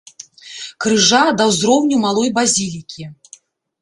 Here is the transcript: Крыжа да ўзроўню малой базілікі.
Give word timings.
Крыжа 0.85 1.21
да 1.41 1.47
ўзроўню 1.51 1.95
малой 2.07 2.29
базілікі. 2.39 3.03